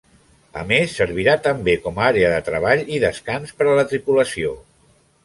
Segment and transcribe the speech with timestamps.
[0.59, 4.57] A més servirà també com a àrea de treball i descans per a la tripulació.